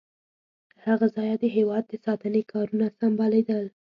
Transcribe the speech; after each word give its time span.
له 0.75 0.79
هغه 0.87 1.07
ځایه 1.15 1.35
د 1.39 1.45
هېواد 1.57 1.83
د 1.87 1.93
ساتنې 2.05 2.41
کارونه 2.51 2.85
سمبالیدل. 2.99 3.65